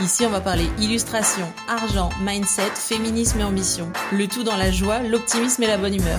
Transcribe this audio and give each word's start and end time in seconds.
Ici, 0.00 0.24
on 0.24 0.30
va 0.30 0.40
parler 0.40 0.64
illustration, 0.80 1.44
argent, 1.68 2.08
mindset, 2.22 2.70
féminisme 2.74 3.40
et 3.40 3.44
ambition. 3.44 3.92
Le 4.12 4.26
tout 4.28 4.44
dans 4.44 4.56
la 4.56 4.70
joie, 4.70 5.02
l'optimisme 5.02 5.62
et 5.62 5.66
la 5.66 5.76
bonne 5.76 5.94
humeur. 5.94 6.18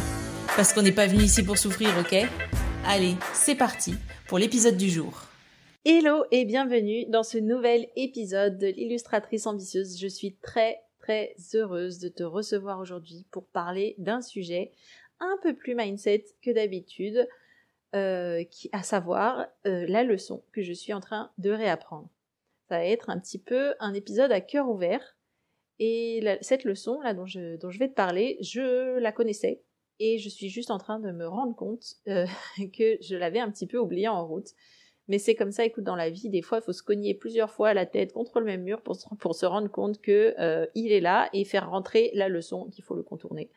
Parce 0.56 0.72
qu'on 0.72 0.84
n'est 0.84 0.92
pas 0.92 1.08
venu 1.08 1.24
ici 1.24 1.44
pour 1.44 1.58
souffrir, 1.58 1.90
ok? 2.00 2.30
Allez, 2.86 3.16
c'est 3.34 3.56
parti 3.56 3.96
pour 4.28 4.38
l'épisode 4.38 4.78
du 4.78 4.88
jour. 4.88 5.24
Hello 5.84 6.26
et 6.30 6.46
bienvenue 6.46 7.08
dans 7.08 7.24
ce 7.24 7.40
nouvel 7.40 7.88
épisode 7.96 8.60
de 8.60 8.68
l'illustratrice 8.68 9.48
ambitieuse. 9.48 10.00
Je 10.00 10.08
suis 10.08 10.36
très 10.44 10.78
très 11.00 11.34
heureuse 11.56 11.98
de 11.98 12.10
te 12.10 12.22
recevoir 12.22 12.80
aujourd'hui 12.80 13.26
pour 13.32 13.48
parler 13.48 13.96
d'un 13.98 14.22
sujet 14.22 14.74
un 15.20 15.40
peu 15.42 15.56
plus 15.56 15.74
mindset 15.74 16.26
que 16.44 16.52
d'habitude, 16.52 17.28
euh, 17.96 18.44
à 18.74 18.84
savoir 18.84 19.48
euh, 19.66 19.88
la 19.88 20.04
leçon 20.04 20.44
que 20.52 20.62
je 20.62 20.72
suis 20.72 20.94
en 20.94 21.00
train 21.00 21.32
de 21.40 21.50
réapprendre 21.50 22.10
ça 22.72 22.78
va 22.78 22.86
être 22.86 23.10
un 23.10 23.20
petit 23.20 23.38
peu 23.38 23.76
un 23.82 23.94
épisode 23.94 24.32
à 24.32 24.40
cœur 24.40 24.70
ouvert. 24.70 25.18
Et 25.80 26.24
cette 26.40 26.64
leçon 26.64 27.02
là 27.02 27.14
dont 27.14 27.26
je, 27.26 27.58
dont 27.58 27.70
je 27.70 27.80
vais 27.80 27.90
te 27.90 27.94
parler, 27.94 28.38
je 28.40 28.98
la 29.00 29.12
connaissais 29.12 29.62
et 30.00 30.20
je 30.20 30.30
suis 30.30 30.48
juste 30.48 30.72
en 30.72 30.78
train 30.78 31.00
de 31.00 31.12
me 31.12 31.28
rendre 31.28 31.54
compte 31.54 31.84
euh, 32.08 32.26
que 32.74 32.98
je 33.02 33.16
l'avais 33.18 33.40
un 33.40 33.52
petit 33.52 33.68
peu 33.68 33.78
oubliée 33.78 34.08
en 34.08 34.26
route. 34.26 34.48
Mais 35.10 35.18
c'est 35.18 35.36
comme 35.36 35.52
ça, 35.52 35.66
écoute, 35.66 35.84
dans 35.84 35.98
la 35.98 36.10
vie, 36.10 36.30
des 36.30 36.42
fois, 36.42 36.60
il 36.60 36.64
faut 36.64 36.72
se 36.72 36.82
cogner 36.82 37.14
plusieurs 37.14 37.52
fois 37.52 37.74
la 37.74 37.86
tête 37.86 38.14
contre 38.14 38.40
le 38.40 38.46
même 38.46 38.64
mur 38.64 38.82
pour, 38.82 38.98
pour 39.20 39.36
se 39.36 39.46
rendre 39.46 39.70
compte 39.70 40.00
que 40.00 40.34
euh, 40.40 40.66
il 40.74 40.94
est 40.94 41.02
là 41.02 41.30
et 41.34 41.44
faire 41.44 41.70
rentrer 41.70 42.12
la 42.14 42.30
leçon 42.30 42.70
qu'il 42.70 42.86
faut 42.86 42.96
le 42.96 43.04
contourner. 43.04 43.50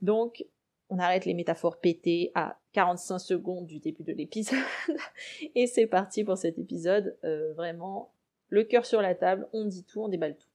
Donc, 0.00 0.44
on 0.88 0.98
arrête 0.98 1.26
les 1.26 1.34
métaphores 1.34 1.78
pétées 1.78 2.32
à 2.34 2.58
45 2.72 3.18
secondes 3.18 3.66
du 3.66 3.78
début 3.78 4.02
de 4.02 4.12
l'épisode 4.12 4.58
et 5.54 5.66
c'est 5.66 5.86
parti 5.86 6.24
pour 6.24 6.36
cet 6.36 6.58
épisode 6.58 7.16
euh, 7.24 7.52
vraiment 7.54 8.12
le 8.52 8.64
cœur 8.64 8.84
sur 8.84 9.00
la 9.00 9.14
table, 9.14 9.48
on 9.54 9.64
dit 9.64 9.82
tout, 9.82 10.02
on 10.02 10.08
déballe 10.08 10.36
tout. 10.36 10.50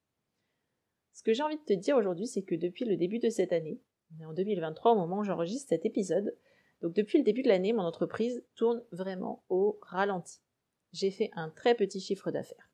Ce 1.14 1.24
que 1.24 1.34
j'ai 1.34 1.42
envie 1.42 1.58
de 1.58 1.64
te 1.64 1.74
dire 1.74 1.98
aujourd'hui, 1.98 2.28
c'est 2.28 2.44
que 2.44 2.54
depuis 2.54 2.86
le 2.86 2.96
début 2.96 3.18
de 3.18 3.32
cette 3.32 3.52
année, 3.52 3.82
on 4.14 4.22
est 4.22 4.26
en 4.26 4.34
2023 4.34 4.92
au 4.92 4.96
moment 4.96 5.18
où 5.18 5.24
j'enregistre 5.24 5.70
cet 5.70 5.84
épisode, 5.84 6.38
donc 6.82 6.94
depuis 6.94 7.18
le 7.18 7.24
début 7.24 7.42
de 7.42 7.48
l'année, 7.48 7.74
mon 7.74 7.82
entreprise 7.82 8.46
tourne 8.54 8.84
vraiment 8.92 9.44
au 9.50 9.80
ralenti. 9.82 10.42
J'ai 10.94 11.10
fait 11.10 11.32
un 11.34 11.50
très 11.50 11.74
petit 11.74 12.00
chiffre 12.00 12.30
d'affaires. 12.30 12.70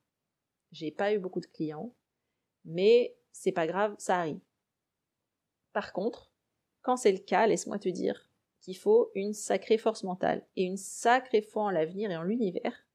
J'ai 0.74 0.92
pas 0.92 1.14
eu 1.14 1.20
beaucoup 1.20 1.40
de 1.40 1.46
clients, 1.46 1.96
mais 2.66 3.16
c'est 3.32 3.54
pas 3.54 3.66
grave, 3.66 3.96
ça 4.00 4.20
arrive. 4.20 4.42
Par 5.72 5.94
contre, 5.94 6.34
quand 6.82 6.98
c'est 6.98 7.14
le 7.14 7.20
cas, 7.20 7.48
laisse-moi 7.48 7.80
te 7.80 7.88
dire 7.88 8.30
qu'il 8.60 8.76
faut 8.76 9.10
une 9.16 9.34
sacrée 9.34 9.78
force 9.78 10.04
mentale 10.04 10.46
et 10.58 10.64
une 10.64 10.76
sacrée 10.76 11.42
foi 11.42 11.64
en 11.64 11.70
l'avenir 11.70 12.12
et 12.12 12.18
en 12.18 12.24
l'univers 12.24 12.86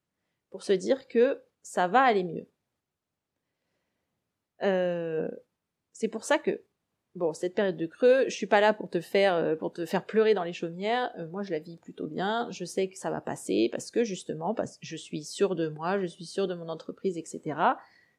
pour 0.50 0.62
se 0.62 0.74
dire 0.74 1.08
que 1.08 1.42
ça 1.68 1.86
va 1.86 2.00
aller 2.00 2.24
mieux. 2.24 2.46
Euh, 4.62 5.28
c'est 5.92 6.08
pour 6.08 6.24
ça 6.24 6.38
que, 6.38 6.62
bon, 7.14 7.34
cette 7.34 7.54
période 7.54 7.76
de 7.76 7.84
creux, 7.84 8.24
je 8.26 8.34
suis 8.34 8.46
pas 8.46 8.62
là 8.62 8.72
pour 8.72 8.88
te 8.88 9.02
faire, 9.02 9.34
euh, 9.34 9.54
pleurer 10.06 10.32
dans 10.32 10.44
les 10.44 10.54
chaumières. 10.54 11.12
Euh, 11.18 11.28
moi, 11.28 11.42
je 11.42 11.50
la 11.50 11.58
vis 11.58 11.76
plutôt 11.76 12.06
bien. 12.06 12.48
Je 12.50 12.64
sais 12.64 12.88
que 12.88 12.96
ça 12.96 13.10
va 13.10 13.20
passer 13.20 13.68
parce 13.70 13.90
que 13.90 14.02
justement, 14.02 14.56
je 14.80 14.96
suis 14.96 15.24
sûre 15.24 15.54
de 15.56 15.68
moi, 15.68 16.00
je 16.00 16.06
suis 16.06 16.24
sûre 16.24 16.48
de 16.48 16.54
mon 16.54 16.70
entreprise, 16.70 17.18
etc. 17.18 17.60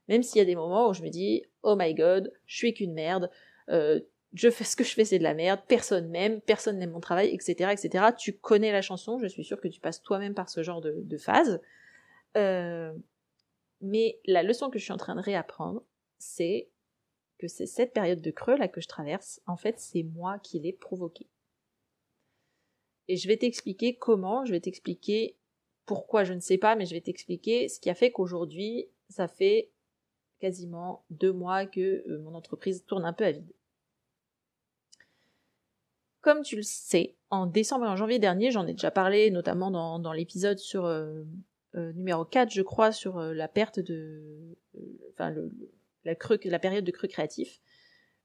Même 0.08 0.22
s'il 0.22 0.38
y 0.38 0.42
a 0.42 0.46
des 0.46 0.56
moments 0.56 0.88
où 0.88 0.94
je 0.94 1.02
me 1.02 1.10
dis, 1.10 1.44
oh 1.64 1.76
my 1.76 1.96
god, 1.96 2.32
je 2.46 2.56
suis 2.56 2.76
qu'une 2.76 2.94
merde. 2.94 3.32
je 3.68 4.50
fais 4.52 4.64
ce 4.64 4.76
que 4.76 4.84
je 4.84 4.94
fais, 4.94 5.06
c'est 5.06 5.18
de 5.18 5.24
la 5.24 5.34
merde. 5.34 5.62
Personne 5.68 6.08
m'aime, 6.10 6.40
personne 6.42 6.78
n'aime 6.78 6.92
mon 6.92 7.00
travail, 7.00 7.34
etc., 7.34 7.72
etc. 7.72 8.06
Tu 8.16 8.34
connais 8.34 8.72
la 8.72 8.84
chanson. 8.84 9.18
Je 9.18 9.26
suis 9.26 9.44
sûre 9.44 9.60
que 9.60 9.68
tu 9.68 9.80
passes 9.80 10.04
toi-même 10.04 10.36
par 10.36 10.50
ce 10.50 10.62
genre 10.62 10.82
de, 10.82 10.94
de 10.98 11.18
phase. 11.18 11.60
Mais 13.82 14.20
la 14.26 14.44
leçon 14.44 14.70
que 14.70 14.80
je 14.80 14.84
suis 14.84 14.94
en 14.94 14.98
train 14.98 15.16
de 15.16 15.22
réapprendre, 15.22 15.84
c'est 16.18 16.70
que 17.38 17.48
c'est 17.48 17.66
cette 17.66 17.94
période 17.94 18.22
de 18.22 18.32
creux 18.32 18.58
là 18.58 18.68
que 18.68 18.82
je 18.82 18.88
traverse, 18.88 19.42
en 19.48 19.56
fait, 19.56 19.80
c'est 19.80 20.04
moi 20.04 20.40
qui 20.40 20.60
l'ai 20.60 20.74
provoquée. 20.74 21.28
Et 23.08 23.16
je 23.16 23.28
vais 23.28 23.38
t'expliquer 23.38 23.96
comment, 23.96 24.46
je 24.46 24.52
vais 24.52 24.60
t'expliquer 24.60 25.36
pourquoi, 25.86 26.24
je 26.24 26.34
ne 26.34 26.40
sais 26.40 26.60
pas, 26.60 26.76
mais 26.76 26.86
je 26.86 26.94
vais 26.94 27.02
t'expliquer 27.02 27.68
ce 27.68 27.80
qui 27.80 27.90
a 27.90 27.96
fait 27.96 28.12
qu'aujourd'hui, 28.12 28.88
ça 29.10 29.28
fait 29.28 29.72
quasiment 30.40 31.04
deux 31.10 31.34
mois 31.34 31.66
que 31.66 32.04
euh, 32.08 32.20
mon 32.20 32.36
entreprise 32.36 32.86
tourne 32.86 33.06
un 33.06 33.14
peu 33.14 33.26
à 33.26 33.32
vide. 33.32 33.52
Comme 36.22 36.44
tu 36.44 36.58
le 36.58 36.62
sais, 36.62 37.16
en 37.30 37.46
décembre 37.46 37.86
et 37.86 37.90
en 37.90 37.96
janvier 37.96 38.20
dernier, 38.20 38.52
j'en 38.52 38.68
ai 38.68 38.74
déjà 38.74 38.92
parlé, 38.92 39.32
notamment 39.32 39.72
dans, 39.72 40.14
l'épisode 40.14 40.60
sur 40.60 40.86
euh, 40.86 41.24
euh, 41.76 41.94
numéro 41.94 42.26
4, 42.26 42.52
je 42.52 42.62
crois, 42.62 42.92
sur 42.92 43.18
euh, 43.18 43.34
la 43.34 43.48
perte 43.48 43.80
de. 43.80 44.58
Euh, 44.76 44.80
enfin, 45.14 45.34
la, 46.04 46.16
la 46.44 46.60
période 46.60 46.86
de 46.86 46.92
creux 46.92 47.08
créatif. 47.08 47.62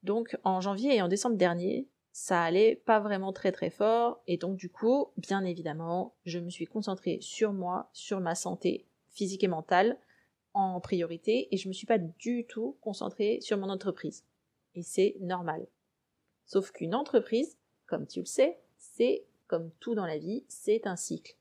Donc, 0.03 0.37
en 0.45 0.61
janvier 0.61 0.97
et 0.97 1.03
en 1.03 1.09
décembre 1.09 1.37
dernier, 1.37 1.89
ça 2.13 2.43
allait 2.43 2.77
pas 2.87 3.01
vraiment 3.01 3.33
très 3.33 3.53
très 3.53 3.71
fort. 3.71 4.23
Et 4.27 4.37
donc, 4.37 4.57
du 4.57 4.71
coup, 4.71 5.09
bien 5.17 5.45
évidemment, 5.45 6.15
je 6.25 6.39
me 6.39 6.51
suis 6.51 6.67
concentrée 6.67 7.19
sur 7.21 7.53
moi, 7.53 7.91
sur 7.93 8.21
ma 8.21 8.35
santé 8.35 8.87
physique 9.11 9.45
et 9.45 9.49
mentale 9.49 9.99
en 10.53 10.81
priorité. 10.81 11.49
Et 11.51 11.57
je 11.57 11.69
me 11.69 11.73
suis 11.73 11.87
pas 11.87 11.99
du 11.99 12.47
tout 12.47 12.77
concentrée 12.81 13.41
sur 13.41 13.59
mon 13.59 13.69
entreprise. 13.69 14.25
Et 14.75 14.83
c'est 14.83 15.17
normal. 15.21 15.67
Sauf 16.47 16.71
qu'une 16.71 16.95
entreprise, 16.95 17.59
comme 17.87 18.07
tu 18.07 18.21
le 18.21 18.27
sais, 18.27 18.59
c'est 18.77 19.27
comme 19.47 19.71
tout 19.81 19.95
dans 19.95 20.07
la 20.07 20.19
vie, 20.19 20.45
c'est 20.49 20.87
un 20.87 20.97
cycle. 20.97 21.37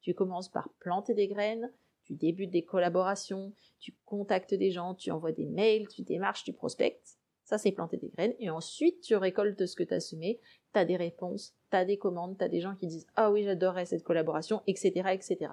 Tu 0.00 0.14
commences 0.14 0.48
par 0.48 0.68
planter 0.78 1.14
des 1.14 1.28
graines, 1.28 1.72
tu 2.04 2.14
débutes 2.14 2.50
des 2.50 2.64
collaborations, 2.64 3.52
tu 3.78 3.94
contactes 4.04 4.54
des 4.54 4.70
gens, 4.70 4.94
tu 4.94 5.10
envoies 5.10 5.32
des 5.32 5.46
mails, 5.46 5.88
tu 5.88 6.02
démarches, 6.02 6.44
tu 6.44 6.52
prospectes. 6.52 7.18
Ça, 7.44 7.58
c'est 7.58 7.72
planter 7.72 7.96
des 7.96 8.08
graines. 8.08 8.34
Et 8.38 8.50
ensuite, 8.50 9.00
tu 9.00 9.16
récoltes 9.16 9.66
ce 9.66 9.76
que 9.76 9.82
tu 9.82 9.94
as 9.94 10.00
semé, 10.00 10.40
tu 10.72 10.78
as 10.78 10.84
des 10.84 10.96
réponses, 10.96 11.54
tu 11.70 11.76
as 11.76 11.84
des 11.84 11.98
commandes, 11.98 12.36
tu 12.38 12.44
as 12.44 12.48
des 12.48 12.60
gens 12.60 12.74
qui 12.74 12.86
disent 12.86 13.06
Ah 13.16 13.30
oui, 13.30 13.42
j'adorerais 13.42 13.86
cette 13.86 14.04
collaboration, 14.04 14.62
etc., 14.66 15.10
etc. 15.12 15.52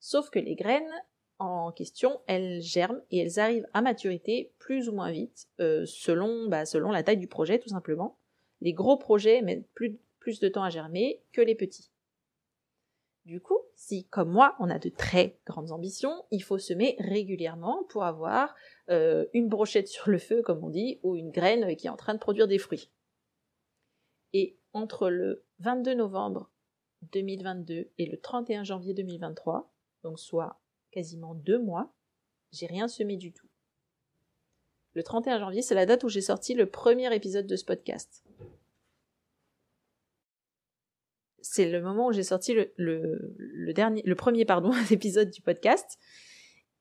Sauf 0.00 0.30
que 0.30 0.38
les 0.38 0.54
graines 0.54 0.92
en 1.38 1.70
question, 1.70 2.20
elles 2.26 2.60
germent 2.60 3.00
et 3.10 3.18
elles 3.18 3.38
arrivent 3.38 3.68
à 3.72 3.82
maturité 3.82 4.52
plus 4.58 4.88
ou 4.88 4.92
moins 4.92 5.10
vite, 5.10 5.48
euh, 5.60 5.84
selon, 5.86 6.48
bah, 6.48 6.66
selon 6.66 6.90
la 6.90 7.02
taille 7.02 7.16
du 7.16 7.28
projet, 7.28 7.58
tout 7.58 7.68
simplement. 7.68 8.18
Les 8.60 8.72
gros 8.72 8.96
projets 8.96 9.42
mettent 9.42 9.68
plus 9.72 10.40
de 10.40 10.48
temps 10.48 10.64
à 10.64 10.70
germer 10.70 11.22
que 11.32 11.40
les 11.40 11.54
petits. 11.54 11.90
Du 13.28 13.42
coup, 13.42 13.58
si 13.74 14.06
comme 14.06 14.30
moi, 14.30 14.56
on 14.58 14.70
a 14.70 14.78
de 14.78 14.88
très 14.88 15.38
grandes 15.44 15.70
ambitions, 15.70 16.24
il 16.30 16.42
faut 16.42 16.56
semer 16.56 16.96
régulièrement 16.98 17.84
pour 17.90 18.04
avoir 18.04 18.54
euh, 18.88 19.26
une 19.34 19.50
brochette 19.50 19.86
sur 19.86 20.08
le 20.08 20.16
feu, 20.16 20.40
comme 20.40 20.64
on 20.64 20.70
dit, 20.70 20.98
ou 21.02 21.14
une 21.14 21.30
graine 21.30 21.76
qui 21.76 21.88
est 21.88 21.90
en 21.90 21.98
train 21.98 22.14
de 22.14 22.18
produire 22.18 22.48
des 22.48 22.56
fruits. 22.56 22.90
Et 24.32 24.56
entre 24.72 25.10
le 25.10 25.44
22 25.58 25.92
novembre 25.92 26.50
2022 27.12 27.90
et 27.98 28.06
le 28.06 28.18
31 28.18 28.64
janvier 28.64 28.94
2023, 28.94 29.74
donc 30.04 30.18
soit 30.18 30.58
quasiment 30.90 31.34
deux 31.34 31.58
mois, 31.58 31.92
j'ai 32.50 32.64
rien 32.64 32.88
semé 32.88 33.18
du 33.18 33.34
tout. 33.34 33.48
Le 34.94 35.02
31 35.02 35.38
janvier, 35.38 35.60
c'est 35.60 35.74
la 35.74 35.84
date 35.84 36.02
où 36.02 36.08
j'ai 36.08 36.22
sorti 36.22 36.54
le 36.54 36.64
premier 36.64 37.14
épisode 37.14 37.46
de 37.46 37.56
ce 37.56 37.66
podcast. 37.66 38.24
C'est 41.40 41.70
le 41.70 41.80
moment 41.80 42.08
où 42.08 42.12
j'ai 42.12 42.22
sorti 42.22 42.54
le, 42.76 43.72
dernier, 43.72 44.02
le 44.04 44.14
premier 44.14 44.44
pardon, 44.44 44.72
épisode 44.90 45.30
du 45.30 45.42
podcast. 45.42 45.98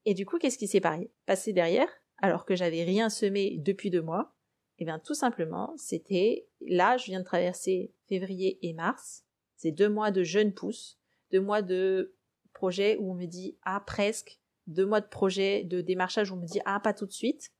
Et 0.06 0.14
du 0.14 0.26
coup, 0.26 0.38
qu'est-ce 0.38 0.58
qui 0.58 0.68
s'est 0.68 0.82
passé 1.26 1.54
derrière? 1.54 1.90
Alors 2.20 2.46
que 2.46 2.56
j'avais 2.56 2.84
rien 2.84 3.10
semé 3.10 3.58
depuis 3.60 3.90
deux 3.90 4.02
mois 4.02 4.36
Eh 4.80 4.86
bien, 4.86 5.00
tout 5.00 5.14
simplement, 5.14 5.74
c'était 5.78 6.48
là, 6.62 6.98
je 6.98 7.06
viens 7.06 7.20
de 7.20 7.26
traverser 7.26 7.94
février 8.08 8.58
et 8.62 8.74
mars. 8.74 9.24
C'est 9.56 9.72
deux 9.72 9.90
mois 9.90 10.12
de 10.12 10.24
jeunes 10.24 10.54
pousses, 10.54 11.00
deux 11.32 11.42
mois 11.42 11.62
de 11.62 12.16
projet 12.54 12.98
où 13.00 13.12
on 13.12 13.16
me 13.16 13.26
dit 13.26 13.58
ah 13.64 13.84
presque, 13.86 14.40
deux 14.66 14.86
mois 14.86 15.02
de 15.02 15.08
projet 15.08 15.64
de 15.64 15.82
démarchage 15.82 16.32
où 16.32 16.36
on 16.36 16.40
me 16.40 16.48
dit 16.48 16.62
ah 16.66 16.80
pas 16.80 16.94
tout 16.94 17.06
de 17.06 17.12
suite. 17.12 17.52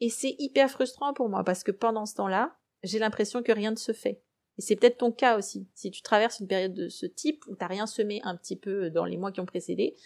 Et 0.00 0.08
c'est 0.08 0.34
hyper 0.38 0.70
frustrant 0.70 1.12
pour 1.12 1.28
moi 1.28 1.44
parce 1.44 1.62
que 1.62 1.72
pendant 1.72 2.06
ce 2.06 2.14
temps-là, 2.16 2.56
j'ai 2.82 2.98
l'impression 2.98 3.42
que 3.42 3.52
rien 3.52 3.70
ne 3.70 3.76
se 3.76 3.92
fait. 3.92 4.22
Et 4.60 4.62
c'est 4.62 4.76
peut-être 4.76 4.98
ton 4.98 5.10
cas 5.10 5.38
aussi. 5.38 5.66
Si 5.72 5.90
tu 5.90 6.02
traverses 6.02 6.38
une 6.38 6.46
période 6.46 6.74
de 6.74 6.90
ce 6.90 7.06
type 7.06 7.46
où 7.48 7.56
t'as 7.56 7.66
rien 7.66 7.86
semé 7.86 8.20
un 8.24 8.36
petit 8.36 8.56
peu 8.56 8.90
dans 8.90 9.06
les 9.06 9.16
mois 9.16 9.32
qui 9.32 9.40
ont 9.40 9.46
précédé, 9.46 9.96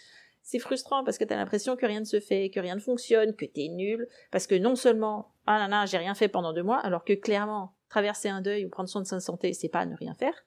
c'est 0.43 0.59
frustrant 0.59 1.03
parce 1.03 1.17
que 1.17 1.25
tu 1.25 1.33
as 1.33 1.35
l'impression 1.35 1.75
que 1.75 1.85
rien 1.85 1.99
ne 1.99 2.05
se 2.05 2.21
fait, 2.21 2.49
que 2.49 2.61
rien 2.61 2.75
ne 2.75 2.79
fonctionne, 2.79 3.35
que 3.35 3.43
tu 3.43 3.65
es 3.65 3.67
nul, 3.67 4.07
parce 4.31 4.47
que 4.47 4.55
non 4.55 4.77
seulement, 4.77 5.33
ah 5.45 5.67
là, 5.67 5.85
j'ai 5.85 5.97
rien 5.97 6.15
fait 6.15 6.29
pendant 6.29 6.53
deux 6.53 6.63
mois, 6.63 6.79
alors 6.79 7.03
que 7.03 7.11
clairement, 7.11 7.75
traverser 7.89 8.29
un 8.29 8.39
deuil 8.39 8.65
ou 8.65 8.69
prendre 8.69 8.87
soin 8.87 9.01
de 9.01 9.07
sa 9.07 9.19
santé, 9.19 9.51
c'est 9.51 9.67
pas 9.67 9.85
ne 9.85 9.97
rien 9.97 10.13
faire, 10.13 10.45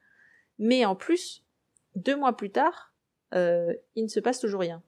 mais 0.58 0.86
en 0.86 0.96
plus, 0.96 1.44
deux 1.94 2.16
mois 2.16 2.34
plus 2.34 2.50
tard, 2.50 2.94
euh, 3.34 3.74
il 3.94 4.04
ne 4.04 4.08
se 4.08 4.20
passe 4.20 4.40
toujours 4.40 4.60
rien. 4.60 4.82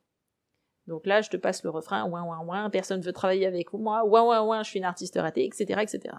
Donc 0.87 1.05
là, 1.05 1.21
je 1.21 1.29
te 1.29 1.37
passe 1.37 1.63
le 1.63 1.69
refrain, 1.69 2.09
ouin 2.09 2.23
ouin 2.23 2.41
ouin, 2.47 2.71
personne 2.71 3.03
veut 3.03 3.13
travailler 3.13 3.45
avec 3.45 3.75
moi, 3.75 4.03
ouin 4.07 4.23
ouin 4.23 4.41
ouin, 4.41 4.63
je 4.63 4.71
suis 4.71 4.79
une 4.79 4.87
artiste 4.87 5.17
ratée, 5.17 5.45
etc., 5.45 5.83
etc. 5.83 6.17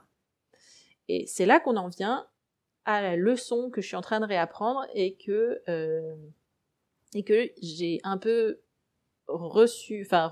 Et 1.08 1.26
c'est 1.26 1.48
là 1.48 1.60
qu'on 1.60 1.78
en 1.78 1.88
vient 1.88 2.28
à 2.86 3.02
la 3.02 3.16
leçon 3.16 3.70
que 3.70 3.82
je 3.82 3.88
suis 3.88 3.96
en 3.96 4.02
train 4.02 4.20
de 4.20 4.26
réapprendre 4.26 4.86
et 4.94 5.16
que 5.16 5.62
euh, 5.68 6.16
et 7.14 7.24
que 7.24 7.52
j'ai 7.62 8.00
un 8.04 8.18
peu 8.18 8.62
reçu, 9.28 10.04
enfin 10.06 10.32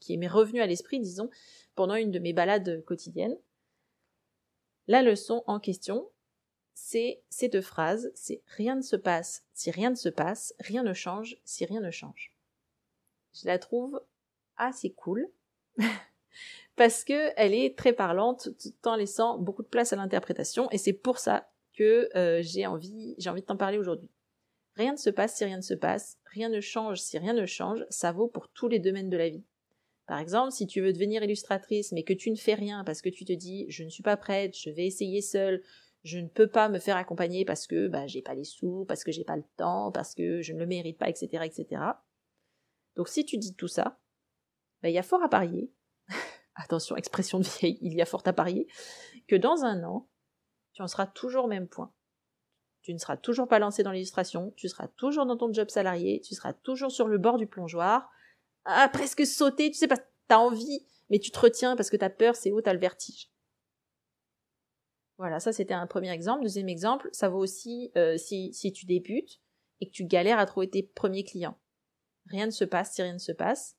qui 0.00 0.16
m'est 0.18 0.28
revenu 0.28 0.60
à 0.60 0.66
l'esprit, 0.66 1.00
disons, 1.00 1.30
pendant 1.74 1.94
une 1.94 2.10
de 2.10 2.18
mes 2.18 2.32
balades 2.32 2.84
quotidiennes. 2.84 3.36
La 4.88 5.02
leçon 5.02 5.42
en 5.46 5.60
question, 5.60 6.08
c'est 6.74 7.22
ces 7.28 7.48
deux 7.48 7.60
phrases, 7.60 8.10
c'est 8.14 8.42
rien 8.46 8.76
ne 8.76 8.82
se 8.82 8.96
passe 8.96 9.44
si 9.52 9.70
rien 9.70 9.90
ne 9.90 9.94
se 9.94 10.08
passe, 10.08 10.54
rien 10.58 10.82
ne 10.82 10.92
change 10.92 11.36
si 11.44 11.64
rien 11.64 11.80
ne 11.80 11.90
change. 11.90 12.32
Je 13.34 13.46
la 13.46 13.58
trouve 13.58 14.02
assez 14.56 14.92
cool 14.92 15.28
parce 16.76 17.04
que 17.04 17.30
elle 17.36 17.54
est 17.54 17.76
très 17.76 17.92
parlante 17.92 18.50
tout 18.58 18.88
en 18.88 18.96
laissant 18.96 19.38
beaucoup 19.38 19.62
de 19.62 19.68
place 19.68 19.92
à 19.92 19.96
l'interprétation 19.96 20.70
et 20.70 20.78
c'est 20.78 20.92
pour 20.92 21.18
ça 21.18 21.50
que 21.72 22.08
euh, 22.16 22.40
j'ai 22.42 22.66
envie 22.66 23.14
j'ai 23.18 23.30
envie 23.30 23.40
de 23.40 23.46
t'en 23.46 23.56
parler 23.56 23.78
aujourd'hui. 23.78 24.10
Rien 24.76 24.92
ne 24.92 24.98
se 24.98 25.10
passe 25.10 25.36
si 25.36 25.44
rien 25.44 25.58
ne 25.58 25.62
se 25.62 25.74
passe, 25.74 26.18
rien 26.24 26.48
ne 26.48 26.60
change 26.60 27.00
si 27.00 27.18
rien 27.18 27.34
ne 27.34 27.46
change, 27.46 27.84
ça 27.90 28.12
vaut 28.12 28.28
pour 28.28 28.48
tous 28.48 28.68
les 28.68 28.78
domaines 28.78 29.10
de 29.10 29.16
la 29.16 29.28
vie. 29.28 29.44
Par 30.06 30.18
exemple, 30.18 30.52
si 30.52 30.66
tu 30.66 30.80
veux 30.80 30.92
devenir 30.92 31.22
illustratrice 31.22 31.92
mais 31.92 32.02
que 32.02 32.12
tu 32.12 32.30
ne 32.30 32.36
fais 32.36 32.54
rien 32.54 32.84
parce 32.84 33.02
que 33.02 33.08
tu 33.08 33.24
te 33.24 33.32
dis 33.32 33.66
je 33.68 33.84
ne 33.84 33.88
suis 33.88 34.02
pas 34.02 34.16
prête, 34.16 34.56
je 34.56 34.70
vais 34.70 34.86
essayer 34.86 35.20
seule, 35.20 35.62
je 36.04 36.18
ne 36.18 36.28
peux 36.28 36.48
pas 36.48 36.68
me 36.68 36.78
faire 36.78 36.96
accompagner 36.96 37.44
parce 37.44 37.66
que 37.66 37.88
bah, 37.88 38.06
j'ai 38.06 38.22
pas 38.22 38.34
les 38.34 38.44
sous, 38.44 38.84
parce 38.86 39.04
que 39.04 39.12
j'ai 39.12 39.24
pas 39.24 39.36
le 39.36 39.44
temps, 39.56 39.92
parce 39.92 40.14
que 40.14 40.42
je 40.42 40.52
ne 40.52 40.58
le 40.58 40.66
mérite 40.66 40.98
pas, 40.98 41.08
etc., 41.08 41.44
etc. 41.44 41.82
Donc 42.96 43.08
si 43.08 43.24
tu 43.24 43.38
dis 43.38 43.54
tout 43.54 43.68
ça, 43.68 44.00
bah, 44.82 44.88
il 44.88 44.94
y 44.94 44.98
a 44.98 45.02
fort 45.02 45.22
à 45.22 45.28
parier, 45.28 45.72
attention, 46.56 46.96
expression 46.96 47.38
de 47.38 47.44
vieille, 47.44 47.78
il 47.80 47.94
y 47.94 48.02
a 48.02 48.06
fort 48.06 48.22
à 48.26 48.32
parier, 48.32 48.66
que 49.28 49.36
dans 49.36 49.64
un 49.64 49.84
an, 49.84 50.08
tu 50.72 50.82
en 50.82 50.88
seras 50.88 51.06
toujours 51.06 51.44
au 51.44 51.48
même 51.48 51.68
point. 51.68 51.92
Tu 52.82 52.92
ne 52.92 52.98
seras 52.98 53.16
toujours 53.16 53.46
pas 53.46 53.58
lancé 53.58 53.82
dans 53.82 53.92
l'illustration, 53.92 54.52
tu 54.56 54.68
seras 54.68 54.88
toujours 54.88 55.26
dans 55.26 55.36
ton 55.36 55.52
job 55.52 55.70
salarié, 55.70 56.20
tu 56.20 56.34
seras 56.34 56.52
toujours 56.52 56.90
sur 56.90 57.06
le 57.06 57.18
bord 57.18 57.38
du 57.38 57.46
plongeoir, 57.46 58.10
à 58.64 58.88
presque 58.88 59.24
sauter, 59.26 59.70
tu 59.70 59.78
sais 59.78 59.88
pas, 59.88 59.98
t'as 60.28 60.38
envie, 60.38 60.86
mais 61.10 61.18
tu 61.18 61.30
te 61.30 61.38
retiens 61.38 61.76
parce 61.76 61.90
que 61.90 61.96
t'as 61.96 62.10
peur, 62.10 62.34
c'est 62.34 62.50
haut, 62.50 62.60
t'as 62.60 62.72
le 62.72 62.80
vertige. 62.80 63.30
Voilà, 65.18 65.38
ça 65.38 65.52
c'était 65.52 65.74
un 65.74 65.86
premier 65.86 66.10
exemple. 66.10 66.42
Deuxième 66.42 66.68
exemple, 66.68 67.08
ça 67.12 67.28
vaut 67.28 67.38
aussi 67.38 67.92
euh, 67.96 68.16
si, 68.16 68.52
si 68.52 68.72
tu 68.72 68.86
débutes 68.86 69.40
et 69.80 69.86
que 69.86 69.92
tu 69.92 70.04
galères 70.04 70.38
à 70.38 70.46
trouver 70.46 70.68
tes 70.68 70.82
premiers 70.82 71.24
clients. 71.24 71.58
Rien 72.26 72.46
ne 72.46 72.50
se 72.50 72.64
passe 72.64 72.94
si 72.94 73.02
rien 73.02 73.12
ne 73.12 73.18
se 73.18 73.32
passe. 73.32 73.76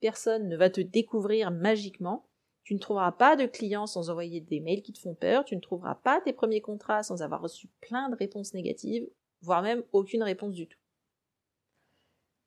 Personne 0.00 0.48
ne 0.48 0.56
va 0.56 0.70
te 0.70 0.80
découvrir 0.80 1.50
magiquement. 1.50 2.28
Tu 2.66 2.74
ne 2.74 2.80
trouveras 2.80 3.12
pas 3.12 3.36
de 3.36 3.46
clients 3.46 3.86
sans 3.86 4.10
envoyer 4.10 4.40
des 4.40 4.58
mails 4.58 4.82
qui 4.82 4.92
te 4.92 4.98
font 4.98 5.14
peur. 5.14 5.44
Tu 5.44 5.54
ne 5.54 5.60
trouveras 5.60 5.94
pas 5.94 6.20
tes 6.20 6.32
premiers 6.32 6.60
contrats 6.60 7.04
sans 7.04 7.22
avoir 7.22 7.40
reçu 7.40 7.68
plein 7.80 8.08
de 8.08 8.16
réponses 8.16 8.54
négatives, 8.54 9.08
voire 9.40 9.62
même 9.62 9.84
aucune 9.92 10.24
réponse 10.24 10.52
du 10.52 10.66
tout. 10.66 10.78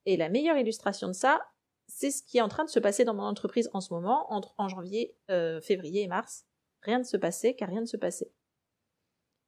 Et 0.06 0.18
la 0.18 0.27
meilleure 0.27 0.57
illustration 0.57 1.07
de 1.07 1.13
ça, 1.13 1.39
c'est 1.88 2.12
ce 2.12 2.21
qui 2.21 2.38
est 2.38 2.42
en 2.42 2.50
train 2.50 2.66
de 2.66 2.69
se 2.69 2.81
passer 2.81 3.06
dans 3.06 3.13
mon 3.13 3.24
entreprise 3.24 3.69
en 3.71 3.80
ce 3.80 3.94
moment, 3.94 4.30
entre, 4.30 4.54
en 4.57 4.68
janvier, 4.68 5.16
euh, 5.31 5.62
février 5.62 6.01
et 6.01 6.10
mars. 6.10 6.45
Rien 6.81 7.00
ne 7.00 7.06
se 7.06 7.16
passait 7.16 7.54
car 7.54 7.69
rien 7.69 7.81
ne 7.81 7.86
se 7.86 7.95
passait. 7.95 8.33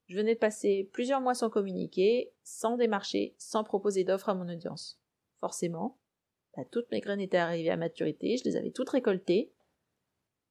Je 0.08 0.16
venais 0.16 0.36
de 0.36 0.40
passer 0.40 0.90
plusieurs 0.94 1.20
mois 1.20 1.36
sans 1.36 1.50
communiquer, 1.50 2.32
sans 2.44 2.78
démarcher, 2.78 3.36
sans 3.38 3.66
proposer 3.66 4.06
d'offres 4.06 4.30
à 4.30 4.36
mon 4.36 4.48
audience. 4.48 5.02
Forcément, 5.42 6.00
bah, 6.56 6.64
toutes 6.72 6.90
mes 6.92 7.02
graines 7.02 7.20
étaient 7.20 7.36
arrivées 7.36 7.72
à 7.72 7.78
maturité, 7.78 8.38
je 8.38 8.46
les 8.46 8.56
avais 8.56 8.72
toutes 8.72 8.90
récoltées, 8.90 9.52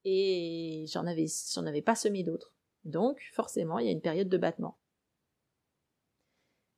et 0.04 0.84
j'en 0.88 1.06
avais, 1.06 1.26
j'en 1.52 1.66
avais 1.66 1.82
pas 1.82 1.94
semé 1.94 2.22
d'autres. 2.22 2.54
Donc, 2.84 3.20
forcément, 3.32 3.78
il 3.78 3.86
y 3.86 3.88
a 3.88 3.92
une 3.92 4.00
période 4.00 4.28
de 4.28 4.38
battement. 4.38 4.78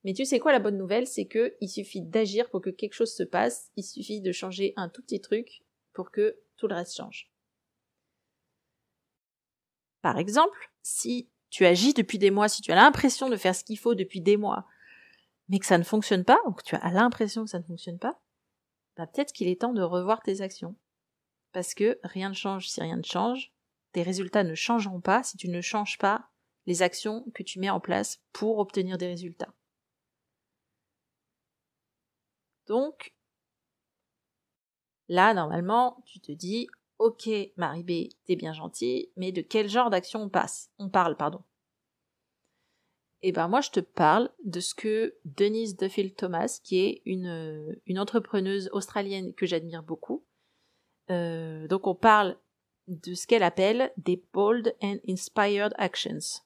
Mais 0.04 0.14
tu 0.14 0.24
sais 0.24 0.40
quoi, 0.40 0.52
la 0.52 0.58
bonne 0.58 0.76
nouvelle, 0.76 1.06
c'est 1.06 1.26
que 1.26 1.54
il 1.60 1.69
suffit 1.69 2.02
d'agir 2.02 2.50
pour 2.50 2.60
que 2.60 2.70
quelque 2.70 2.94
chose 2.94 3.14
se 3.14 3.22
passe, 3.22 3.70
il 3.76 3.84
suffit 3.84 4.20
de 4.20 4.32
changer 4.32 4.72
un 4.76 4.88
tout 4.88 5.02
petit 5.02 5.20
truc 5.20 5.62
pour 5.92 6.10
que 6.10 6.40
tout 6.56 6.66
le 6.66 6.74
reste 6.74 6.96
change. 6.96 7.30
Par 10.00 10.19
exemple, 10.19 10.72
si 10.82 11.30
tu 11.50 11.64
agis 11.64 11.94
depuis 11.94 12.19
des 12.19 12.32
mois, 12.32 12.48
si 12.48 12.62
tu 12.62 12.72
as 12.72 12.76
l'impression 12.76 13.28
de 13.28 13.36
faire 13.36 13.54
ce 13.54 13.62
qu'il 13.62 13.78
faut 13.78 13.94
depuis 13.94 14.20
des 14.20 14.36
mois, 14.36 14.66
mais 15.48 15.60
que 15.60 15.66
ça 15.66 15.78
ne 15.78 15.84
fonctionne 15.84 16.24
pas, 16.24 16.40
ou 16.46 16.52
que 16.52 16.64
tu 16.64 16.74
as 16.74 16.90
l'impression 16.90 17.44
que 17.44 17.50
ça 17.50 17.58
ne 17.58 17.64
fonctionne 17.64 17.98
pas, 17.98 18.20
bah 18.96 19.06
peut-être 19.06 19.32
qu'il 19.32 19.48
est 19.48 19.60
temps 19.60 19.72
de 19.72 19.82
revoir 19.82 20.22
tes 20.22 20.40
actions. 20.40 20.74
Parce 21.52 21.75
que 21.75 21.99
rien 22.02 22.31
ne 22.31 22.34
change 22.34 22.69
si 22.69 22.81
rien 22.81 22.96
ne 22.96 23.04
change, 23.04 23.52
tes 23.93 24.02
résultats 24.02 24.44
ne 24.44 24.54
changeront 24.54 25.00
pas 25.00 25.22
si 25.22 25.37
tu 25.37 25.49
ne 25.49 25.60
changes 25.60 25.99
pas 25.99 26.28
les 26.66 26.82
actions 26.82 27.25
que 27.34 27.43
tu 27.43 27.58
mets 27.58 27.70
en 27.70 27.81
place 27.81 28.20
pour 28.32 28.58
obtenir 28.58 28.99
des 28.99 29.08
résultats. 29.08 29.52
Donc, 32.66 33.14
là, 35.08 35.34
normalement, 35.34 36.02
tu 36.06 36.20
te 36.20 36.32
dis, 36.32 36.69
Ok, 36.99 37.28
Marie 37.56 37.82
B, 37.82 38.14
t'es 38.26 38.37
bien 38.37 38.52
gentille, 38.52 39.10
mais 39.16 39.32
de 39.32 39.43
quel 39.43 39.69
genre 39.69 39.90
d'action 39.90 40.22
on 40.22 40.28
passe? 40.28 40.70
On 40.78 40.88
parle, 40.88 41.16
pardon. 41.16 41.43
Eh 43.22 43.32
ben 43.32 43.48
moi 43.48 43.60
je 43.60 43.70
te 43.70 43.81
parle 43.81 44.31
de 44.44 44.60
ce 44.60 44.72
que 44.72 45.16
Denise 45.25 45.76
Duffield 45.76 46.14
Thomas, 46.14 46.60
qui 46.62 46.78
est 46.78 47.02
une, 47.05 47.76
une 47.87 47.98
entrepreneuse 47.98 48.69
australienne 48.72 49.34
que 49.34 49.46
j'admire 49.46 49.82
beaucoup. 49.82 50.25
Euh, 51.10 51.66
donc 51.69 51.87
on 51.87 51.94
parle 51.94 52.37
de 52.88 53.14
ce 53.14 53.26
qu'elle 53.26 53.43
appelle 53.43 53.93
des 53.96 54.22
bold 54.32 54.75
and 54.82 54.96
inspired 55.08 55.72
actions, 55.76 56.43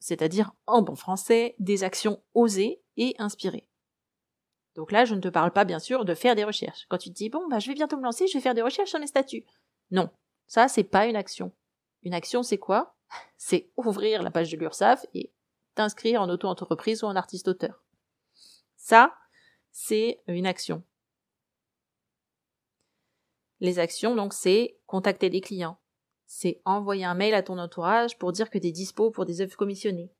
c'est-à-dire 0.00 0.52
en 0.66 0.82
bon 0.82 0.94
français 0.94 1.54
des 1.58 1.84
actions 1.84 2.22
osées 2.34 2.82
et 2.96 3.14
inspirées. 3.18 3.66
Donc 4.74 4.90
là, 4.90 5.04
je 5.04 5.14
ne 5.14 5.20
te 5.20 5.28
parle 5.28 5.52
pas 5.52 5.64
bien 5.64 5.78
sûr 5.78 6.04
de 6.04 6.14
faire 6.14 6.34
des 6.34 6.44
recherches. 6.44 6.86
Quand 6.88 6.98
tu 6.98 7.10
te 7.10 7.14
dis 7.14 7.30
bon 7.30 7.46
bah 7.48 7.58
je 7.58 7.68
vais 7.68 7.74
bientôt 7.74 7.96
me 7.96 8.02
lancer, 8.02 8.26
je 8.26 8.34
vais 8.34 8.42
faire 8.42 8.54
des 8.54 8.62
recherches 8.62 8.90
sur 8.90 9.00
mes 9.00 9.06
statuts. 9.06 9.44
Non, 9.90 10.10
ça 10.46 10.68
c'est 10.68 10.84
pas 10.84 11.06
une 11.06 11.16
action. 11.16 11.52
Une 12.02 12.14
action 12.14 12.42
c'est 12.42 12.58
quoi? 12.58 12.96
C'est 13.36 13.70
ouvrir 13.76 14.22
la 14.22 14.30
page 14.30 14.50
de 14.50 14.56
l'URSSAF 14.56 15.04
et 15.12 15.30
t'inscrire 15.74 16.22
en 16.22 16.28
auto-entreprise 16.30 17.02
ou 17.02 17.06
en 17.06 17.16
artiste-auteur. 17.16 17.84
Ça, 18.76 19.14
c'est 19.70 20.20
une 20.26 20.46
action. 20.46 20.82
Les 23.64 23.78
actions, 23.78 24.14
donc, 24.14 24.34
c'est 24.34 24.76
contacter 24.86 25.30
des 25.30 25.40
clients. 25.40 25.78
C'est 26.26 26.60
envoyer 26.66 27.06
un 27.06 27.14
mail 27.14 27.32
à 27.32 27.42
ton 27.42 27.58
entourage 27.58 28.18
pour 28.18 28.30
dire 28.30 28.50
que 28.50 28.58
tu 28.58 28.66
es 28.66 28.72
dispo 28.72 29.10
pour 29.10 29.24
des 29.24 29.40
œuvres 29.40 29.56
commissionnées. 29.56 30.12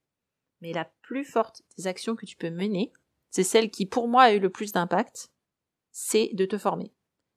Mais 0.62 0.72
la 0.72 0.90
plus 1.02 1.24
forte 1.24 1.60
des 1.76 1.86
actions 1.86 2.16
que 2.16 2.24
tu 2.24 2.36
peux 2.36 2.48
mener, 2.48 2.90
c'est 3.28 3.44
celle 3.44 3.70
qui, 3.70 3.84
pour 3.84 4.08
moi, 4.08 4.22
a 4.22 4.32
eu 4.32 4.38
le 4.38 4.48
plus 4.48 4.72
d'impact, 4.72 5.30
c'est 5.92 6.30
de 6.32 6.46
te 6.46 6.56
former 6.56 6.94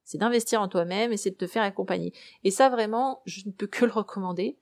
c'est 0.08 0.18
d'investir 0.18 0.62
en 0.62 0.70
toi-même 0.70 1.12
et 1.12 1.18
c'est 1.18 1.32
de 1.32 1.36
te 1.36 1.48
faire 1.48 1.64
accompagner. 1.64 2.14
Et 2.46 2.50
ça 2.50 2.70
vraiment, 2.70 3.22
je 3.26 3.42
ne 3.46 3.52
peux 3.52 3.68
que 3.68 3.84
le 3.84 3.92
recommander 3.92 4.58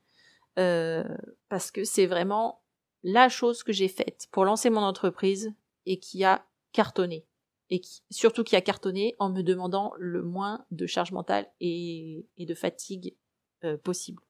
euh, 0.57 1.03
parce 1.49 1.69
que 1.69 1.83
c'est 1.83 2.07
vraiment 2.07 2.63
la 3.03 3.29
chose 3.29 3.61
que 3.61 3.71
j'ai 3.71 3.87
faite 3.87 4.25
pour 4.31 4.43
lancer 4.43 4.71
mon 4.71 4.81
entreprise 4.81 5.53
et 5.85 5.99
qui 5.99 6.23
a 6.23 6.47
cartonné 6.71 7.27
et 7.69 7.79
qui, 7.79 8.03
surtout 8.10 8.43
qui 8.43 8.55
a 8.55 8.62
cartonné 8.62 9.15
en 9.19 9.29
me 9.29 9.41
demandant 9.41 9.93
le 9.98 10.22
moins 10.22 10.65
de 10.72 10.86
charge 10.86 11.12
mentale 11.12 11.50
et, 11.60 12.27
de 12.38 12.53
fatigue 12.53 13.15
euh, 13.63 13.77
possible. 13.77 14.22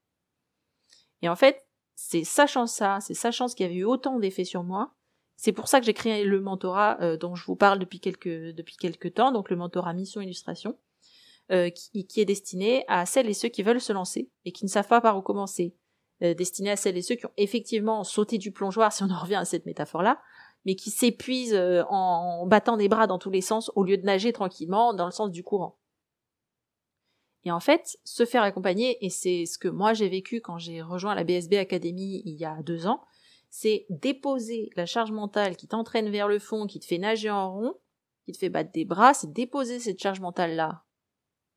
Et 1.21 1.29
en 1.29 1.35
fait, 1.35 1.67
c'est 1.95 2.23
sachant 2.23 2.67
ça, 2.67 2.99
c'est 3.01 3.13
sachant 3.13 3.47
ce 3.47 3.55
qui 3.55 3.63
avait 3.63 3.75
eu 3.75 3.83
autant 3.83 4.19
d'effets 4.19 4.45
sur 4.45 4.63
moi, 4.63 4.95
c'est 5.37 5.51
pour 5.51 5.67
ça 5.67 5.79
que 5.79 5.85
j'ai 5.85 5.93
créé 5.93 6.23
le 6.23 6.39
mentorat 6.39 6.97
euh, 7.01 7.17
dont 7.17 7.35
je 7.35 7.45
vous 7.45 7.57
parle 7.57 7.79
depuis 7.79 7.99
quelques 7.99 8.53
depuis 8.55 8.77
quelques 8.77 9.13
temps, 9.13 9.31
donc 9.31 9.49
le 9.49 9.57
mentorat 9.57 9.93
Mission 9.93 10.21
Illustration, 10.21 10.77
euh, 11.51 11.69
qui, 11.69 12.21
est 12.21 12.25
destiné 12.25 12.85
à 12.87 13.05
celles 13.05 13.29
et 13.29 13.33
ceux 13.33 13.49
qui 13.49 13.63
veulent 13.63 13.81
se 13.81 13.91
lancer 13.91 14.31
et 14.45 14.51
qui 14.53 14.63
ne 14.63 14.69
savent 14.69 14.87
pas 14.87 15.01
par 15.01 15.17
où 15.17 15.21
commencer. 15.21 15.75
Destiné 16.21 16.71
à 16.71 16.77
celles 16.77 16.95
et 16.95 17.01
ceux 17.01 17.15
qui 17.15 17.25
ont 17.25 17.33
effectivement 17.35 18.05
sauté 18.05 18.37
du 18.37 18.53
plongeoir, 18.53 18.93
si 18.93 19.03
on 19.03 19.09
en 19.09 19.19
revient 19.19 19.35
à 19.35 19.43
cette 19.43 19.65
métaphore-là, 19.65 20.21
mais 20.65 20.75
qui 20.75 20.89
s'épuisent 20.89 21.53
euh, 21.53 21.83
en, 21.89 22.45
battant 22.47 22.77
des 22.77 22.89
bras 22.89 23.07
dans 23.07 23.19
tous 23.19 23.29
les 23.29 23.41
sens 23.41 23.71
au 23.75 23.83
lieu 23.83 23.97
de 23.97 24.05
nager 24.05 24.33
tranquillement 24.33 24.93
dans 24.93 25.05
le 25.05 25.11
sens 25.11 25.31
du 25.31 25.43
courant. 25.43 25.77
Et 27.43 27.51
en 27.51 27.59
fait, 27.59 27.97
se 28.03 28.25
faire 28.25 28.41
accompagner, 28.41 29.05
et 29.05 29.09
c'est 29.09 29.45
ce 29.45 29.59
que 29.59 29.67
moi 29.67 29.93
j'ai 29.93 30.09
vécu 30.09 30.41
quand 30.41 30.57
j'ai 30.57 30.81
rejoint 30.81 31.13
la 31.13 31.23
BSB 31.23 31.53
Academy 31.53 32.23
il 32.25 32.33
y 32.33 32.45
a 32.45 32.61
deux 32.63 32.87
ans, 32.87 33.01
c'est 33.51 33.85
déposer 33.89 34.71
la 34.75 34.87
charge 34.87 35.11
mentale 35.11 35.55
qui 35.55 35.67
t'entraîne 35.67 36.09
vers 36.09 36.27
le 36.27 36.39
fond, 36.39 36.65
qui 36.65 36.79
te 36.79 36.85
fait 36.85 36.97
nager 36.97 37.29
en 37.29 37.53
rond, 37.53 37.75
qui 38.25 38.31
te 38.31 38.37
fait 38.39 38.49
battre 38.49 38.71
des 38.71 38.83
bras, 38.83 39.13
c'est 39.13 39.31
déposer 39.31 39.79
cette 39.79 40.01
charge 40.01 40.19
mentale-là 40.19 40.83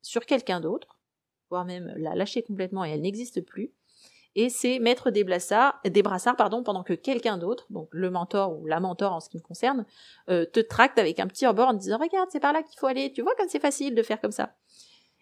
sur 0.03 0.25
quelqu'un 0.25 0.61
d'autre, 0.61 0.99
voire 1.49 1.65
même 1.65 1.91
la 1.97 2.15
lâcher 2.15 2.43
complètement 2.43 2.85
et 2.85 2.91
elle 2.91 3.01
n'existe 3.01 3.41
plus. 3.41 3.73
Et 4.35 4.49
c'est 4.49 4.79
mettre 4.79 5.09
des 5.09 5.23
brassards, 5.23 5.79
des 5.83 6.03
brassards 6.03 6.35
pendant 6.35 6.83
que 6.83 6.93
quelqu'un 6.93 7.37
d'autre, 7.37 7.65
donc 7.69 7.89
le 7.91 8.11
mentor 8.11 8.59
ou 8.59 8.67
la 8.67 8.79
mentor 8.79 9.11
en 9.11 9.19
ce 9.19 9.29
qui 9.29 9.37
me 9.37 9.41
concerne, 9.41 9.85
euh, 10.29 10.45
te 10.45 10.59
tracte 10.59 10.99
avec 10.99 11.19
un 11.19 11.27
petit 11.27 11.47
rebord 11.47 11.69
en 11.69 11.73
disant 11.73 11.97
regarde 11.97 12.29
c'est 12.31 12.39
par 12.39 12.53
là 12.53 12.61
qu'il 12.61 12.79
faut 12.79 12.85
aller, 12.85 13.11
tu 13.11 13.21
vois 13.21 13.33
comme 13.35 13.49
c'est 13.49 13.59
facile 13.59 13.95
de 13.95 14.03
faire 14.03 14.21
comme 14.21 14.31
ça. 14.31 14.55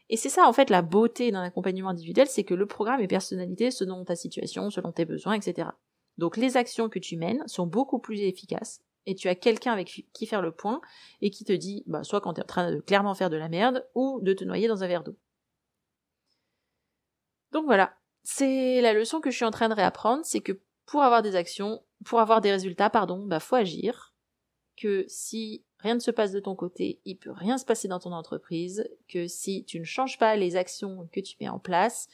Et 0.09 0.17
c'est 0.17 0.29
ça 0.29 0.47
en 0.47 0.53
fait 0.53 0.69
la 0.69 0.81
beauté 0.81 1.31
d'un 1.31 1.41
accompagnement 1.41 1.89
individuel, 1.89 2.27
c'est 2.27 2.43
que 2.43 2.53
le 2.53 2.65
programme 2.65 3.01
est 3.01 3.07
personnalisé 3.07 3.71
selon 3.71 4.03
ta 4.03 4.15
situation, 4.15 4.69
selon 4.69 4.91
tes 4.91 5.05
besoins, 5.05 5.33
etc. 5.33 5.69
Donc 6.17 6.35
les 6.37 6.57
actions 6.57 6.89
que 6.89 6.99
tu 6.99 7.17
mènes 7.17 7.43
sont 7.47 7.65
beaucoup 7.65 7.99
plus 7.99 8.21
efficaces 8.21 8.81
et 9.05 9.15
tu 9.15 9.29
as 9.29 9.35
quelqu'un 9.35 9.71
avec 9.71 10.05
qui 10.11 10.25
faire 10.25 10.41
le 10.41 10.51
point 10.51 10.81
et 11.21 11.29
qui 11.29 11.45
te 11.45 11.53
dit, 11.53 11.83
bah, 11.87 12.03
soit 12.03 12.19
quand 12.19 12.33
tu 12.33 12.41
es 12.41 12.43
en 12.43 12.47
train 12.47 12.71
de 12.71 12.79
clairement 12.81 13.15
faire 13.15 13.29
de 13.29 13.37
la 13.37 13.47
merde 13.47 13.87
ou 13.95 14.19
de 14.21 14.33
te 14.33 14.43
noyer 14.43 14.67
dans 14.67 14.83
un 14.83 14.87
verre 14.87 15.03
d'eau. 15.03 15.15
Donc 17.53 17.65
voilà, 17.65 17.93
c'est 18.29 18.81
la 18.81 18.91
leçon 18.91 19.21
que 19.21 19.31
je 19.31 19.37
suis 19.37 19.45
en 19.45 19.51
train 19.51 19.69
de 19.69 19.73
réapprendre, 19.73 20.25
c'est 20.25 20.41
que 20.41 20.59
pour 20.85 21.01
avoir 21.01 21.21
des 21.21 21.37
actions, 21.37 21.81
pour 22.03 22.19
avoir 22.19 22.41
des 22.41 22.51
résultats, 22.51 22.89
pardon, 22.89 23.25
bah 23.25 23.39
faut 23.39 23.55
agir. 23.55 24.13
Que 24.75 25.05
si 25.07 25.63
rien 25.79 25.95
ne 25.95 26.01
se 26.01 26.11
passe 26.11 26.33
de 26.33 26.41
ton 26.41 26.53
côté, 26.53 26.99
il 27.05 27.15
peut 27.15 27.31
rien 27.31 27.57
se 27.57 27.63
passer 27.63 27.87
dans 27.87 27.99
ton 27.99 28.11
entreprise. 28.11 28.85
Que 29.07 29.29
si 29.29 29.63
tu 29.63 29.79
ne 29.79 29.85
changes 29.85 30.17
pas 30.17 30.35
les 30.35 30.57
actions 30.57 31.07
que 31.13 31.21
tu 31.21 31.37
mets 31.39 31.47
en 31.47 31.57
place, 31.57 32.09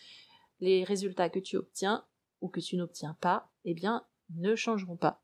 les 0.59 0.83
résultats 0.83 1.31
que 1.31 1.39
tu 1.39 1.57
obtiens 1.57 2.05
ou 2.41 2.47
que 2.47 2.59
tu 2.59 2.77
n'obtiens 2.77 3.17
pas, 3.19 3.49
eh 3.65 3.73
bien, 3.73 4.05
ne 4.35 4.55
changeront 4.55 4.97
pas. 4.97 5.23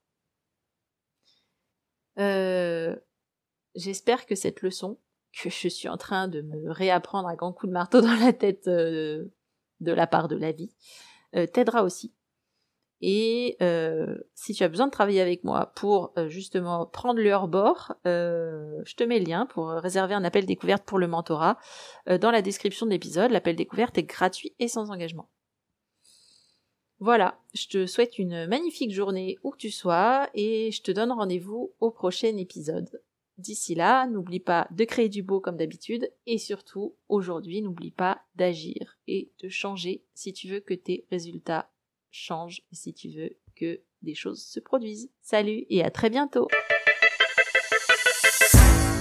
Euh, 2.18 2.96
j'espère 3.76 4.26
que 4.26 4.34
cette 4.34 4.64
leçon, 4.64 4.98
que 5.40 5.52
je 5.52 5.68
suis 5.68 5.88
en 5.88 5.98
train 5.98 6.28
de 6.28 6.42
me 6.42 6.72
réapprendre 6.72 7.28
à 7.28 7.36
grands 7.36 7.54
coups 7.54 7.70
de 7.70 7.74
marteau 7.74 8.02
dans 8.02 8.16
la 8.16 8.34
tête 8.34 8.68
euh, 8.68 9.30
de 9.80 9.92
la 9.92 10.08
part 10.08 10.28
de 10.28 10.36
la 10.36 10.52
vie, 10.52 10.72
euh, 11.36 11.46
t'aidera 11.46 11.84
aussi. 11.84 12.14
Et 13.02 13.56
si 14.36 14.54
tu 14.54 14.62
as 14.62 14.68
besoin 14.68 14.88
de 14.88 14.92
travailler 14.92 15.22
avec 15.22 15.46
moi 15.46 15.72
pour 15.74 16.12
justement 16.28 16.86
prendre 16.86 17.22
le 17.22 17.32
hors-bord, 17.32 17.94
je 18.04 18.96
te 18.96 19.06
mets 19.06 19.20
le 19.20 19.26
lien 19.26 19.46
pour 19.46 19.70
réserver 19.70 20.16
un 20.16 20.26
appel 20.26 20.46
découverte 20.46 20.84
pour 20.84 21.00
le 21.00 21.08
mentorat 21.08 21.58
dans 22.08 22.30
la 22.30 22.42
description 22.42 22.86
de 22.86 22.92
l'épisode. 22.92 23.32
L'appel 23.32 23.56
découverte 23.56 23.98
est 23.98 24.04
gratuit 24.04 24.54
et 24.60 24.68
sans 24.68 24.92
engagement. 24.92 25.30
Voilà, 27.00 27.40
je 27.54 27.68
te 27.68 27.86
souhaite 27.86 28.20
une 28.20 28.46
magnifique 28.48 28.92
journée 28.92 29.38
où 29.44 29.52
que 29.52 29.58
tu 29.58 29.72
sois 29.72 30.30
et 30.34 30.70
je 30.72 30.82
te 30.82 30.92
donne 30.92 31.14
rendez-vous 31.14 31.72
au 31.80 31.92
prochain 31.92 32.36
épisode. 32.36 33.02
D'ici 33.40 33.74
là, 33.74 34.06
n'oublie 34.06 34.42
pas 34.42 34.68
de 34.70 34.84
créer 34.84 35.08
du 35.08 35.24
beau 35.24 35.40
comme 35.40 35.56
d'habitude 35.56 36.12
et 36.26 36.38
surtout, 36.38 36.98
aujourd'hui, 37.08 37.62
n'oublie 37.62 37.90
pas 37.90 38.20
d'agir 38.36 38.98
et 39.08 39.32
de 39.42 39.48
changer 39.48 40.04
si 40.14 40.34
tu 40.34 40.50
veux 40.50 40.60
que 40.60 40.74
tes 40.74 41.06
résultats 41.10 41.72
changent 42.12 42.62
et 42.70 42.76
si 42.76 42.94
tu 42.94 43.08
veux 43.08 43.38
que 43.56 43.80
des 44.02 44.14
choses 44.14 44.44
se 44.44 44.60
produisent. 44.60 45.10
Salut 45.22 45.66
et 45.70 45.82
à 45.86 45.90
très 45.90 46.10
bientôt 46.10 46.50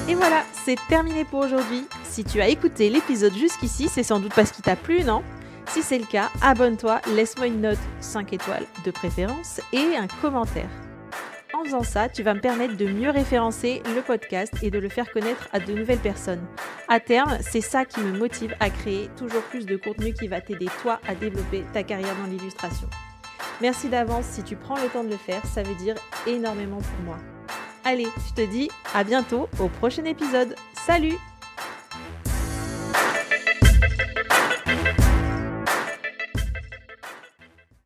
et 0.09 0.14
voilà, 0.14 0.42
c'est 0.52 0.78
terminé 0.88 1.26
pour 1.26 1.40
aujourd'hui. 1.40 1.83
Si 2.04 2.25
tu 2.25 2.40
as 2.40 2.49
écouté 2.49 2.88
l'épisode 2.88 3.35
jusqu'ici, 3.35 3.88
c'est 3.88 4.02
sans 4.02 4.21
doute 4.21 4.33
parce 4.35 4.52
qu'il 4.52 4.64
t'a 4.64 4.75
plu, 4.75 5.04
non? 5.04 5.23
Si 5.66 5.83
c'est 5.83 5.99
le 5.99 6.07
cas, 6.07 6.30
abonne-toi, 6.40 7.02
laisse-moi 7.14 7.49
une 7.49 7.61
note 7.61 7.78
5 8.00 8.33
étoiles 8.33 8.66
de 8.87 8.90
préférence 8.90 9.61
et 9.75 9.97
un 9.97 10.07
commentaire. 10.23 10.88
En 11.58 11.64
faisant 11.64 11.82
ça, 11.82 12.08
tu 12.08 12.22
vas 12.22 12.34
me 12.34 12.40
permettre 12.40 12.76
de 12.76 12.86
mieux 12.86 13.10
référencer 13.10 13.82
le 13.96 14.00
podcast 14.00 14.54
et 14.62 14.70
de 14.70 14.78
le 14.78 14.88
faire 14.88 15.10
connaître 15.10 15.48
à 15.52 15.58
de 15.58 15.72
nouvelles 15.72 15.98
personnes. 15.98 16.46
À 16.86 17.00
terme, 17.00 17.36
c'est 17.40 17.60
ça 17.60 17.84
qui 17.84 17.98
me 17.98 18.16
motive 18.16 18.54
à 18.60 18.70
créer 18.70 19.08
toujours 19.16 19.42
plus 19.42 19.66
de 19.66 19.76
contenu 19.76 20.12
qui 20.12 20.28
va 20.28 20.40
t'aider 20.40 20.68
toi 20.82 21.00
à 21.08 21.16
développer 21.16 21.64
ta 21.72 21.82
carrière 21.82 22.14
dans 22.16 22.30
l'illustration. 22.30 22.88
Merci 23.60 23.88
d'avance 23.88 24.26
si 24.26 24.44
tu 24.44 24.54
prends 24.54 24.76
le 24.76 24.88
temps 24.88 25.02
de 25.02 25.10
le 25.10 25.16
faire, 25.16 25.44
ça 25.46 25.64
veut 25.64 25.74
dire 25.74 25.96
énormément 26.28 26.78
pour 26.78 27.04
moi. 27.04 27.16
Allez, 27.84 28.06
je 28.28 28.34
te 28.40 28.48
dis 28.48 28.70
à 28.94 29.02
bientôt 29.02 29.48
au 29.58 29.66
prochain 29.66 30.04
épisode. 30.04 30.54
Salut 30.74 31.16